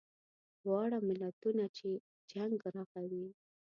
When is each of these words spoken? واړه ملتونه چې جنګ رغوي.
واړه 0.67 0.99
ملتونه 1.09 1.63
چې 1.77 1.89
جنګ 2.31 2.57
رغوي. 2.75 3.27